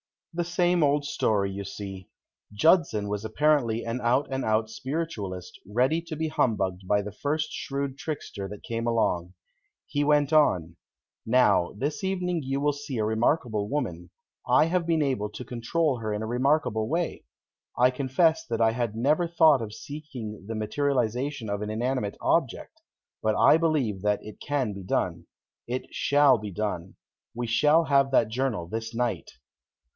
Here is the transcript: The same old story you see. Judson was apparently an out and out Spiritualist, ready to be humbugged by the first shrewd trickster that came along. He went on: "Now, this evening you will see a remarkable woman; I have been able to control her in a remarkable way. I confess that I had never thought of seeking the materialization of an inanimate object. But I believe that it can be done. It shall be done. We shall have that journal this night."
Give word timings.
The 0.33 0.43
same 0.45 0.81
old 0.81 1.05
story 1.05 1.51
you 1.51 1.63
see. 1.63 2.07
Judson 2.53 3.07
was 3.07 3.23
apparently 3.23 3.85
an 3.85 3.99
out 4.01 4.27
and 4.31 4.43
out 4.43 4.67
Spiritualist, 4.69 5.59
ready 5.67 6.01
to 6.03 6.15
be 6.15 6.29
humbugged 6.29 6.87
by 6.87 7.03
the 7.03 7.11
first 7.11 7.49
shrewd 7.51 7.99
trickster 7.99 8.47
that 8.47 8.63
came 8.63 8.87
along. 8.87 9.33
He 9.85 10.03
went 10.03 10.33
on: 10.33 10.77
"Now, 11.23 11.73
this 11.77 12.03
evening 12.03 12.41
you 12.43 12.59
will 12.61 12.73
see 12.73 12.97
a 12.97 13.03
remarkable 13.05 13.69
woman; 13.69 14.09
I 14.47 14.65
have 14.67 14.87
been 14.87 15.03
able 15.03 15.29
to 15.29 15.45
control 15.45 15.97
her 15.99 16.13
in 16.13 16.23
a 16.23 16.27
remarkable 16.27 16.87
way. 16.87 17.25
I 17.77 17.91
confess 17.91 18.43
that 18.47 18.61
I 18.61 18.71
had 18.71 18.95
never 18.95 19.27
thought 19.27 19.61
of 19.61 19.73
seeking 19.73 20.45
the 20.47 20.55
materialization 20.55 21.47
of 21.47 21.61
an 21.61 21.69
inanimate 21.69 22.17
object. 22.21 22.81
But 23.21 23.35
I 23.35 23.57
believe 23.57 24.01
that 24.01 24.23
it 24.23 24.39
can 24.39 24.73
be 24.73 24.81
done. 24.81 25.27
It 25.67 25.93
shall 25.93 26.39
be 26.39 26.51
done. 26.51 26.95
We 27.35 27.45
shall 27.45 27.83
have 27.83 28.09
that 28.11 28.29
journal 28.29 28.65
this 28.67 28.95
night." 28.95 29.29